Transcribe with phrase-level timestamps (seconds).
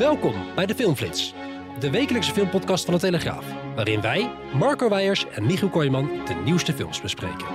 [0.00, 1.34] Welkom bij de Filmflits,
[1.78, 6.72] de wekelijkse filmpodcast van de Telegraaf, waarin wij, Marco Weijers en Michiel Kooijman, de nieuwste
[6.72, 7.46] films bespreken.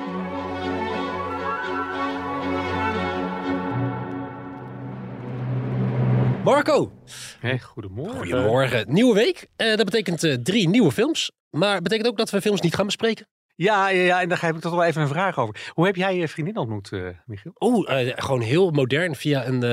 [6.43, 6.91] Marco,
[7.39, 8.17] Hey, goedemorgen.
[8.17, 8.93] goedemorgen.
[8.93, 9.47] Nieuwe week.
[9.55, 11.31] Eh, dat betekent eh, drie nieuwe films.
[11.49, 13.27] Maar betekent ook dat we films niet gaan bespreten.
[13.55, 15.71] Ja, ja, ja, en daar heb ik toch wel even een vraag over.
[15.73, 17.51] Hoe heb jij je vriendin ontmoet, eh, Michiel?
[17.59, 19.63] Oeh, eh, gewoon heel modern via een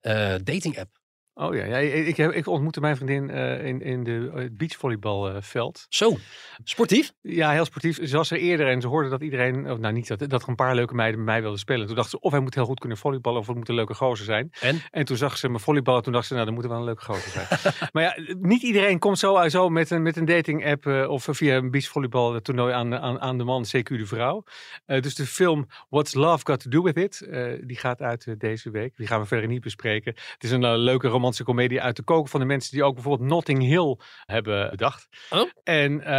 [0.00, 0.99] eh, dating app.
[1.40, 5.86] Oh ja, ja ik, heb, ik ontmoette mijn vriendin eh, in, in de het beachvolleybalveld.
[5.88, 6.16] Zo,
[6.64, 7.12] sportief.
[7.20, 7.98] ja, heel sportief.
[8.02, 10.48] Ze was er eerder en ze hoorde dat iedereen, of nou niet, dat, dat er
[10.48, 11.86] een paar leuke meiden met mij wilden spelen.
[11.86, 13.94] Toen dacht ze, of hij moet heel goed kunnen volleyballen of het moet een leuke
[13.94, 14.52] gozer zijn.
[14.60, 14.80] En?
[14.90, 16.84] En toen zag ze me volleyballen, toen dacht ze, nou, dan moet er wel een
[16.84, 17.46] leuke gozer zijn.
[17.92, 21.28] maar ja, niet iedereen komt zo, zo met een, met een dating app eh, of
[21.30, 24.44] via een beachvolleybal toernooi aan, aan, aan de man, CQ de vrouw.
[24.86, 28.26] Eh, dus de film What's Love Got To Do With It, eh, die gaat uit
[28.26, 28.96] eh, deze week.
[28.96, 30.14] Die gaan we verder niet bespreken.
[30.32, 32.94] Het is een eh, leuke romantische komedie uit de koken van de mensen die ook
[32.94, 35.08] bijvoorbeeld Notting Hill hebben bedacht.
[35.30, 35.50] Oh.
[35.62, 36.10] En eh,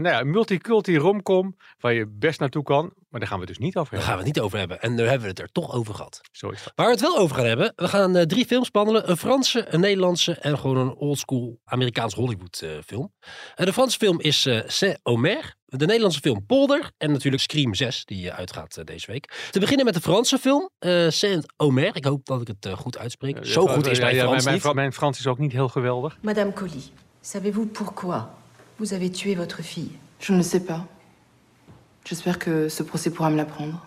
[0.00, 2.92] nou ja, een multiculti romcom waar je best naartoe kan.
[3.08, 4.08] Maar daar gaan we het dus niet over Daar hebben.
[4.08, 4.80] gaan we het niet over hebben.
[4.80, 6.20] En nu hebben we het er toch over gehad.
[6.32, 6.72] Zo is dat.
[6.74, 9.10] Waar we het wel over gaan hebben, we gaan eh, drie films behandelen.
[9.10, 13.12] Een Franse, een Nederlandse en gewoon een oldschool Amerikaans Hollywood eh, film.
[13.54, 15.56] Eh, de Franse film is eh Saint-Omer.
[15.64, 16.90] De Nederlandse film Polder.
[16.98, 19.48] En natuurlijk Scream 6, die uitgaat deze week.
[19.50, 21.96] Te beginnen met de Franse film, eh Saint-Omer.
[21.96, 23.46] Ik hoop dat ik het goed uitspreek.
[23.46, 24.62] Zo goed is mijn Frans mijn, niet.
[24.64, 26.18] mijn, mijn Frans is ook niet heel geweldig.
[26.22, 26.82] Madame Colly,
[27.20, 28.22] savez-vous pourquoi
[28.76, 30.80] vous avez tué votre fille Je ne sais pas.
[32.08, 33.80] J'espère que ce procès pourra me l'apprendre.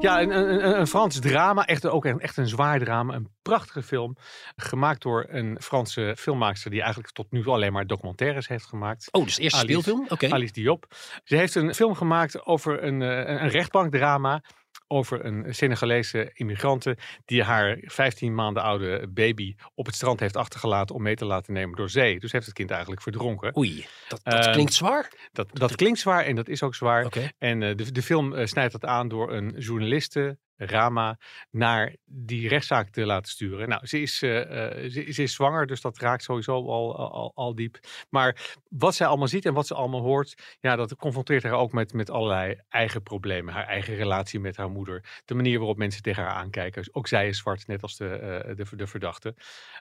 [0.00, 1.64] Ja, een, een, een- een Frans drama.
[1.66, 3.14] Echt, ook een, echt een zwaar drama.
[3.14, 4.16] Een prachtige film.
[4.56, 9.08] Gemaakt door een Franse filmmaakster die eigenlijk tot nu toe alleen maar documentaires heeft gemaakt.
[9.10, 9.80] Oh, dus de eerste Alice.
[9.80, 10.06] speelfilm?
[10.08, 10.30] Oké.
[10.30, 10.86] Alice Diop.
[11.24, 14.42] Ze heeft een film gemaakt over een, eh, een, een rechtbankdrama.
[14.90, 20.94] Over een Senegalese immigrante die haar 15 maanden oude baby op het strand heeft achtergelaten
[20.94, 22.20] om mee te laten nemen door zee.
[22.20, 23.56] Dus heeft het kind eigenlijk verdronken.
[23.56, 25.12] Oei, dat, dat Ehm, klinkt zwaar.
[25.32, 27.32] Dat, dat klinkt zwaar en dat is ook zwaar.
[27.38, 31.18] En eh, de, de film eh, snijdt dat aan door een journaliste, Rama,
[31.50, 33.68] naar die rechtszaak te laten sturen.
[33.68, 37.32] Nou, ze is, eh, eh, ze, ze is zwanger, dus dat raakt sowieso al, al,
[37.34, 37.78] al diep.
[38.10, 41.72] Maar wat zij allemaal ziet en wat ze allemaal hoort, ja, dat confronteert haar ook
[41.72, 43.54] met, met allerlei eigen problemen.
[43.54, 45.22] Haar eigen relatie met haar moeder.
[45.24, 46.88] De manier waarop mensen tegen haar aankijken.
[46.92, 49.34] Ook zij is zwart, net als de, eh, de, de verdachte.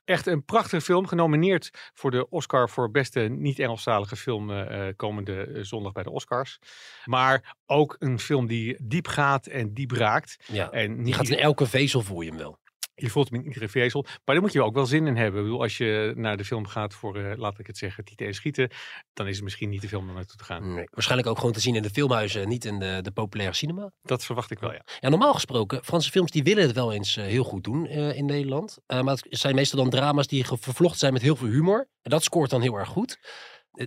[0.05, 4.65] Echt een prachtige film, genomineerd voor de Oscar voor beste niet-Engelstalige film
[4.95, 6.59] komende zondag bij de Oscars.
[7.05, 10.37] Maar ook een film die diep gaat en diep raakt.
[10.51, 12.57] Ja, En die niet gaat in elke vezel voel je hem wel.
[12.95, 14.01] je voelt hem in iedere vezel.
[14.03, 15.39] Maar daar moet je ook wel zin in hebben.
[15.39, 18.25] Ik bedoel, als je naar de film gaat voor, eh, laat ik het zeggen, tieten
[18.27, 18.69] en schieten.
[19.13, 20.73] Dan is het misschien niet de film om naartoe te gaan.
[20.73, 23.55] Nee, waarschijnlijk ook gewoon te zien in de filmhuizen en niet in de, de populaire
[23.55, 23.91] cinema.
[24.01, 24.81] Dat verwacht ik wel, ja.
[24.99, 28.17] Ja, normaal gesproken, Franse films die willen het wel eens eh, heel goed doen eh,
[28.17, 28.77] in Nederland.
[28.87, 31.87] Maar het zijn meestal dan drama's die vervlochten zijn met heel veel humor.
[32.01, 33.19] En dat scoort dan heel erg goed.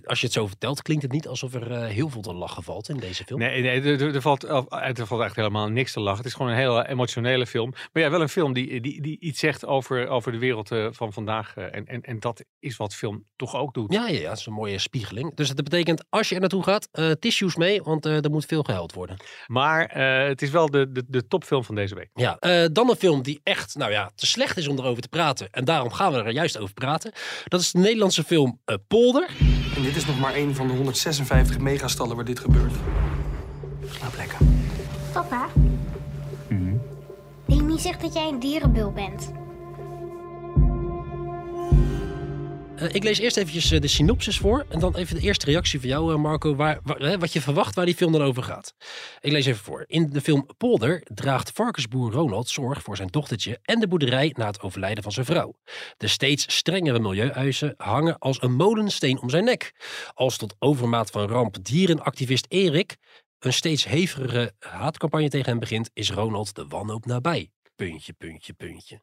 [0.03, 2.63] Als je het zo vertelt, klinkt het niet alsof er eh, heel veel te lachen
[2.63, 3.39] valt in deze film.
[3.39, 6.17] Nee, nee er, valt, er valt echt helemaal niks te lachen.
[6.17, 7.73] Het is gewoon een hele emotionele film.
[7.93, 10.87] Maar ja, wel een film die, die, die iets zegt over, over de wereld eh,
[10.91, 11.55] van vandaag.
[11.55, 13.93] eh, en, en, en dat is wat film toch ook doet.
[13.93, 15.35] Ja, ja, ja, dat is een mooie spiegeling.
[15.35, 18.93] Dus dat betekent, als je er naartoe gaat, tissues mee, want er moet veel gehuild
[18.93, 19.17] worden.
[19.47, 19.89] Maar
[20.27, 22.09] het is wel de, de, de topfilm van deze week.
[22.13, 22.37] Ja,
[22.67, 25.47] dan een film die echt, nou ja, te slecht is om erover te praten.
[25.51, 27.11] En daarom gaan we er juist over praten.
[27.47, 29.29] Dat is de Nederlandse film Polder.
[29.75, 32.73] En dit is nog maar één van de 156 megastallen waar dit gebeurt.
[33.89, 34.37] Slaap lekker.
[35.13, 35.47] Papa?
[37.49, 39.31] Amy zegt dat jij een dierenbul bent.
[42.89, 44.65] Ik lees eerst eventjes eh, de synopsis voor.
[44.69, 46.55] En dan even de eerste reactie van jou, eh, Marco.
[46.55, 46.79] Waar,
[47.19, 48.73] wat je verwacht waar die film dan over gaat.
[49.19, 49.83] Ik lees even voor.
[49.87, 54.45] In de film Polder draagt varkensboer Ronald zorg voor zijn dochtertje en de boerderij na
[54.45, 55.55] het overlijden van zijn vrouw.
[55.97, 59.71] De steeds strengere milieueisen hangen als een molensteen om zijn nek.
[60.13, 62.97] Als tot overmaat van ramp dierenactivist Erik
[63.39, 67.51] een steeds hevigere haatcampagne tegen hem begint, is Ronald de wanhoop nabij.
[67.75, 69.01] Puntje, puntje, puntje.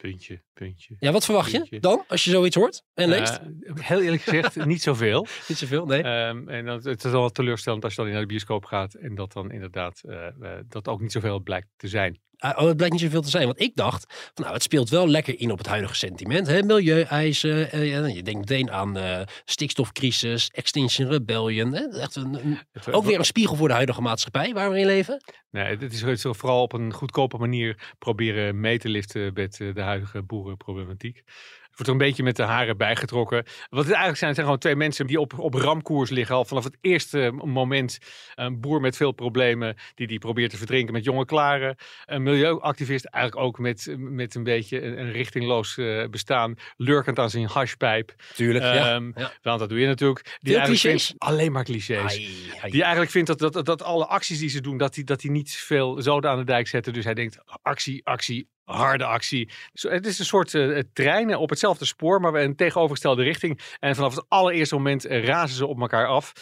[0.00, 0.96] Puntje, puntje.
[0.98, 3.36] Ja, wat verwacht je dan als je zoiets hoort en leest?
[3.36, 5.26] Eh, heel eerlijk gezegd, niet zoveel.
[5.48, 6.02] Niet zoveel, nee.
[6.02, 9.14] Ehm, en dat, het is wel teleurstellend als je dan naar de bioscoop gaat en
[9.14, 12.20] dat dan inderdaad eh, eh, dat ook niet zoveel blijkt te zijn.
[12.40, 13.46] Ah, oh, het blijkt niet zoveel te zijn.
[13.46, 16.46] Want ik dacht, van, nou, het speelt wel lekker in op het huidige sentiment.
[16.46, 16.62] Hè?
[16.62, 17.70] Milieueisen.
[17.72, 21.72] eh, je denkt meteen aan eh, stikstofcrisis, Extinction Rebellion.
[21.74, 21.98] Hè?
[22.00, 24.86] Echt een, een- Het- ook weer een spiegel voor de huidige maatschappij waar we in
[24.86, 25.22] leven.
[25.50, 29.60] Nee, het het is het vooral op een goedkope manier proberen mee te liften met
[29.60, 31.22] eh, de huidige boerenproblematiek.
[31.70, 33.44] Wordt er een beetje met de haren bijgetrokken.
[33.68, 36.34] Wat het eigenlijk zijn, zijn gewoon twee mensen die op, op ramkoers liggen.
[36.34, 37.98] Al vanaf het eerste moment.
[38.34, 41.76] Een boer met veel problemen die die probeert te verdrinken met jonge klaren.
[42.06, 46.54] Een milieuactivist eigenlijk ook met, met een beetje een, een richtingloos eh, bestaan.
[46.76, 48.14] Lurkend aan zijn hashpijp.
[48.34, 48.94] Tuurlijk, ja.
[48.94, 49.32] Ehm, ja.
[49.42, 50.38] Want dat doe je natuurlijk.
[50.40, 51.06] Die eigenlijk clichés?
[51.06, 51.98] vindt- alleen maar clichés.
[51.98, 52.28] Ai,
[52.62, 52.70] ai.
[52.70, 55.20] Die eigenlijk vindt dat, dat, dat, dat alle acties die ze doen, dat die, dat
[55.20, 56.92] die niet veel zoden aan de dijk zetten.
[56.92, 59.50] Dus hij denkt actie, actie, harde actie.
[59.72, 63.60] Het is een soort eh, treinen op hetzelfde spoor, maar in een tegenovergestelde richting.
[63.78, 66.32] En vanaf het allereerste moment eh, razen ze op elkaar af.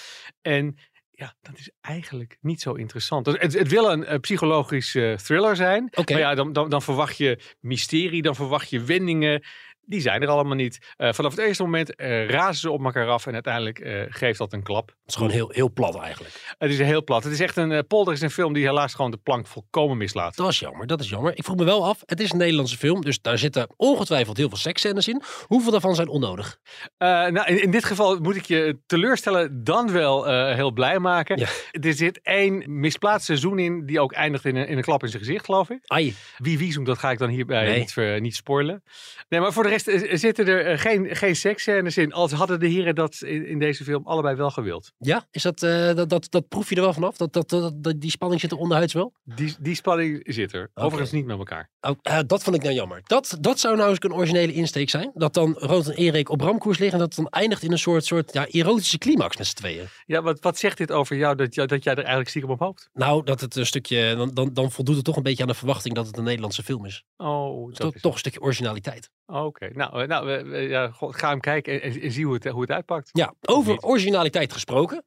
[0.43, 0.79] En
[1.11, 3.25] ja, dat is eigenlijk niet zo interessant.
[3.25, 5.89] Dus Het, het wil een, psychologisch eh, thriller zijn.
[5.95, 9.45] Maar ja, dan, dan, dan verwacht je mysterie, dan verwacht je wendingen.
[9.89, 10.79] Die zijn er allemaal niet.
[10.97, 14.39] Eh, vanaf het eerste moment eh, razen ze op elkaar af en uiteindelijk eh, geeft
[14.39, 14.89] dat een klap.
[14.89, 16.55] Het is gewoon heel, heel plat eigenlijk.
[16.59, 17.25] Het is heel plat.
[17.25, 17.87] Het is echt een.
[17.87, 20.37] Polder is een film die helaas gewoon de plank volkomen mislaat.
[20.37, 21.33] Dat is jammer, dat is jammer.
[21.37, 24.49] Ik vroeg me wel af, het is een Nederlandse film, dus daar zitten ongetwijfeld heel
[24.49, 25.23] veel seksscènes in.
[25.47, 26.59] Hoeveel daarvan zijn onnodig?
[26.99, 30.25] Nou, in, in dit geval moet ik je teleurstellen, dan wel
[30.55, 31.39] heel blij maken.
[31.39, 31.47] Ja.
[31.81, 35.09] Er zit één misplaatst seizoen in, die ook eindigt in een, in een klap in
[35.09, 35.79] zijn gezicht, geloof ik.
[35.87, 37.79] Ai, Wie wie zoekt, dat ga ik dan hierbij Nee.
[37.79, 38.83] niet, ver- niet spoilen.
[39.29, 42.13] Nee, maar voor de rest eh, zitten er eh, geen, geen seksscènes in.
[42.13, 44.93] Als hadden de heren dat in, in deze film allebei wel gewild.
[44.99, 47.17] ja, is dat, eh, dat, dat, dat proef je er wel vanaf?
[47.17, 49.13] Dat, dat, dat, dat- die spanning zit er onderhuids wel?
[49.25, 50.71] Die, die spanning zit er.
[50.75, 51.71] Overigens niet met elkaar.
[51.81, 53.01] Oh, dat vond ik nou jammer.
[53.05, 55.11] Dat, dat zou nou eens een originele insteek zijn.
[55.15, 57.79] Dat dan Rood en Erik op ramkoers liggen en dat het dan eindigt in een
[57.79, 59.87] soort, soort ja, erotische climax met z'n tweeën.
[60.07, 62.89] Ja, wat, wat zegt dit over jou dat, dat jij er eigenlijk stiekem op hoopt?
[62.93, 65.55] Nou, dat het een stukje, dan, dan, dan voldoet het toch een beetje aan de
[65.55, 67.05] verwachting dat het een Nederlandse film is.
[67.17, 69.11] Oh, Dus dat toch, is toch een stukje originaliteit.
[69.27, 72.61] Oké, eh, nou we- we- ja, ga hem kijken en, en zie hoe het, hoe
[72.61, 73.09] het uitpakt.
[73.13, 75.05] Ja, over originaliteit gesproken.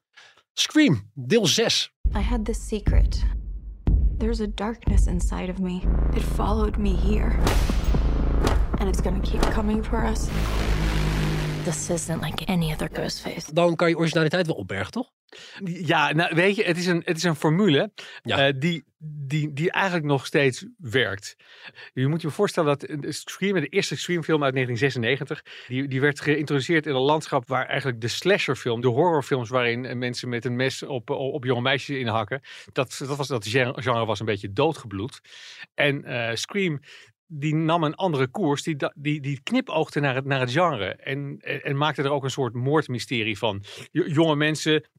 [0.54, 1.92] Scream, deel 6.
[2.18, 3.24] I had this secret.
[4.18, 5.80] There's a darkness inside of me.
[6.14, 7.36] It followed me here.
[8.78, 10.28] And it's gonna keep coming for us.
[11.64, 13.54] This isn't like any other ghost face.
[13.54, 15.12] Dan kan je originaliteit wel opbergen, toch?
[15.64, 17.92] Ja, nou weet je, het is een, het is een formule
[18.24, 18.48] Ja.
[18.48, 21.36] eh, die, die, die eigenlijk nog steeds werkt.
[21.94, 26.86] Je moet je voorstellen dat Scream, de eerste Scream-film uit 1996, die, die werd geïntroduceerd
[26.86, 30.84] in een landschap waar eigenlijk de slasherfilm, de horrorfilms waarin eh, mensen met een mes
[30.84, 32.42] op, op, op jonge meisjes inhakken,
[32.72, 35.22] dat, dat, was, dat genre was een beetje doodgebloed.
[35.74, 36.80] En eh, Scream
[37.34, 38.64] die nam een andere koers.
[38.64, 40.86] Die, die, die knipoogde naar het, naar het genre.
[40.96, 43.64] En, en, en maakte er ook een soort moordmysterie van.
[43.92, 44.90] Jonge mensen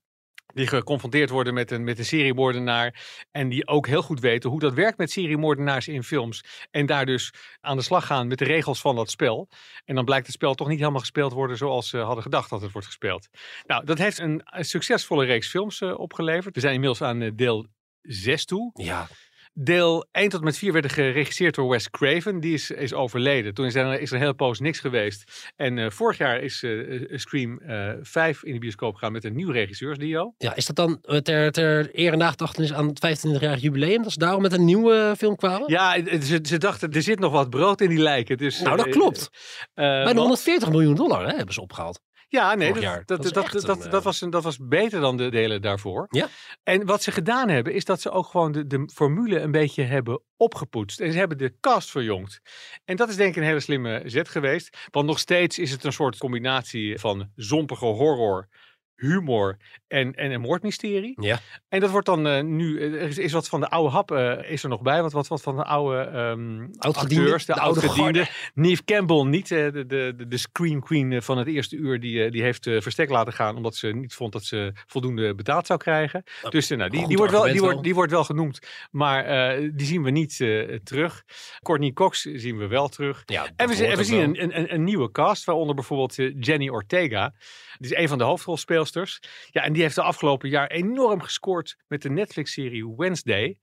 [0.55, 3.05] die geconfronteerd worden met een, met een seriemoordenaar.
[3.31, 6.45] En die ook heel goed weten hoe dat werkt met seriemoordenaars in films.
[6.71, 9.49] En daar dus aan de slag gaan met de regels van dat spel.
[9.85, 12.63] En dan blijkt het spel toch niet helemaal gespeeld worden zoals ze hadden gedacht dat
[12.63, 13.29] het wordt gespeeld.
[13.67, 16.55] Nou, dat heeft een, succesvolle reeks films eh, opgeleverd.
[16.55, 17.67] We zijn inmiddels aan eh, deel
[18.03, 18.71] 6 toe.
[18.75, 19.09] Ja.
[19.55, 22.41] Deel 1 tot en met 4 werden geregisseerd door Wes Craven.
[22.41, 23.55] Die is, is overleden.
[23.55, 25.51] Toen is er, is er een hele poos niks geweest.
[25.57, 29.25] En eh, vorig jaar is eh, eh, Scream eh 5 in de bioscoop gegaan met
[29.25, 30.35] een nieuw regisseursdio.
[30.39, 34.03] ja, is dat dan ter, ter ere nagedachtenis aan het 25-jarig jubileum?
[34.03, 35.71] Dat ze daarom met een nieuwe film kwamen?
[35.71, 38.37] Ja, ze, ze dachten er zit nog wat brood in die lijken.
[38.37, 39.31] Dus, Nou, dat klopt.
[39.75, 42.01] Bijna want- 140 miljoen dollar hè, hebben ze opgehaald.
[42.33, 43.03] Ja, nee, dat, jaar.
[43.05, 45.31] dat, Dat dat, echt dat, een, dat, eh, was, een, dat was beter dan de
[45.31, 46.07] delen daarvoor.
[46.11, 46.29] Ja.
[46.63, 49.83] En wat ze gedaan hebben, is dat ze ook gewoon de, de formule een beetje
[49.83, 51.01] hebben opgepoetst.
[51.01, 52.41] En ze hebben de cast verjongd.
[52.85, 54.77] En dat is denk ik een hele slimme zet geweest.
[54.91, 58.49] Want nog steeds is het een soort combinatie van zompige horror,
[59.03, 59.57] humor
[59.89, 61.15] en, en een moordmysterie.
[61.21, 61.41] Ja.
[61.69, 64.11] En dat wordt dan eh, nu, eh, er is, is wat van de oude hap
[64.11, 65.03] eh, is er nog bij.
[65.03, 68.27] Wat, wat, wat van de oude ehm Oud-gediende, acteurs, de, de oude oud-gediende.
[68.55, 72.65] Neve Campbell niet, de, de, de, Scream Queen van het eerste uur, die, die heeft
[72.65, 76.23] verstek laten gaan omdat ze niet vond dat ze voldoende betaald zou krijgen.
[76.49, 78.59] Dus nou, die, die, wordt wel, die, wordt, die wordt wel genoemd,
[78.91, 79.25] maar
[79.73, 80.37] die zien we niet
[80.85, 81.25] terug.
[81.63, 83.23] Courtney Cox zien we wel terug.
[83.27, 86.15] Ja, En we, zien- en we zien een, een, een nieuwe cast, waaronder bijvoorbeeld
[86.47, 87.35] Jenny Ortega.
[87.79, 88.25] Die is een van de
[89.51, 93.59] Ja, en die heeft de afgelopen jaar enorm gescoord met de Netflix-serie Wednesday.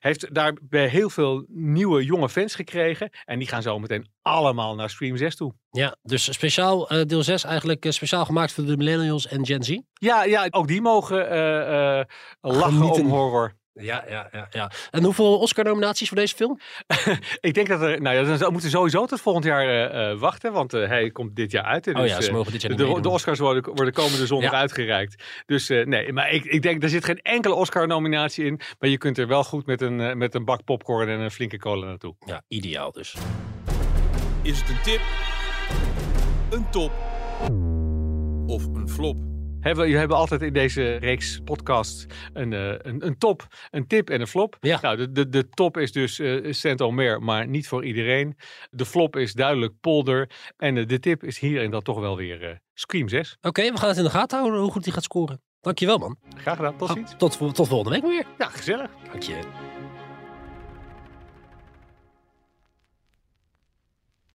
[0.00, 3.10] Heeft daarbij heel veel nieuwe jonge fans gekregen.
[3.24, 5.54] En die gaan zo meteen allemaal naar Stream 6 toe.
[5.70, 9.62] Ja, dus speciaal eh, deel 6 eigenlijk eh, speciaal gemaakt voor de millennials en Gen
[9.62, 9.78] Z.
[9.92, 12.04] Ja, ja ook die mogen eh,
[12.40, 13.04] lachen Genieten.
[13.04, 13.54] om horror.
[13.78, 14.70] Ja, ja, ja, ja.
[14.90, 16.58] En hoeveel Oscar-nominaties voor deze film?
[17.40, 20.52] Ik denk dat er, nou ja, we moeten sowieso tot volgend jaar eh, eh, wachten,
[20.52, 21.86] want eh, hij komt dit jaar uit.
[21.88, 23.02] Oh dus, ja, ze eh, mogen dit jaar niet de, meedoen.
[23.02, 24.58] de Oscars worden, worden komende zondag Ja.
[24.58, 25.22] uitgereikt.
[25.46, 28.60] Dus eh, nee, maar ik, ik denk, er zit geen enkele Oscar-nominatie in.
[28.78, 31.58] Maar je kunt er wel goed met een, met een bak popcorn en een flinke
[31.58, 32.14] cola naartoe.
[32.26, 33.16] Ja, ideaal dus.
[34.42, 35.00] Is het een tip,
[36.50, 36.92] een top
[38.46, 39.35] of een flop?
[39.60, 44.20] We, hebben altijd in deze reeks podcasts een, eh, een, een top, een tip en
[44.20, 44.56] een flop.
[44.60, 44.78] Ja.
[44.80, 48.36] Nou, de, de, de top is dus eh Saint Omer, maar niet voor iedereen.
[48.70, 50.30] De flop is duidelijk Polder.
[50.56, 53.36] En eh, de tip is hierin dan toch wel weer Scream 6.
[53.40, 55.42] Oké, we gaan het in de gaten houden hoe goed hij gaat scoren.
[55.60, 56.16] Dankjewel, man.
[56.36, 57.14] Graag gedaan, tot ziens.
[57.16, 58.26] Tot, tot volgende week weer.
[58.38, 58.90] Ja, gezellig.
[59.10, 59.65] Dank je.